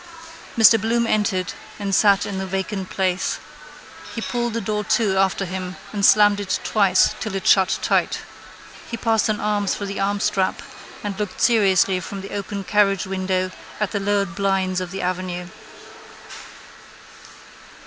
Mr 0.57 0.81
Bloom 0.81 1.05
entered 1.05 1.53
and 1.77 1.93
sat 1.93 2.25
in 2.25 2.39
the 2.39 2.47
vacant 2.47 2.89
place. 2.89 3.37
He 4.15 4.19
pulled 4.21 4.53
the 4.53 4.59
door 4.59 4.83
to 4.83 5.15
after 5.17 5.45
him 5.45 5.75
and 5.93 6.03
slammed 6.03 6.39
it 6.39 6.59
twice 6.63 7.13
till 7.19 7.35
it 7.35 7.45
shut 7.45 7.77
tight. 7.83 8.17
He 8.89 8.97
passed 8.97 9.29
an 9.29 9.39
arm 9.39 9.67
through 9.67 9.85
the 9.85 9.99
armstrap 9.99 10.63
and 11.03 11.19
looked 11.19 11.39
seriously 11.39 11.99
from 11.99 12.21
the 12.21 12.33
open 12.33 12.63
carriagewindow 12.63 13.51
at 13.79 13.91
the 13.91 13.99
lowered 13.99 14.33
blinds 14.33 14.81
of 14.81 14.89
the 14.89 15.03
avenue. 15.03 15.49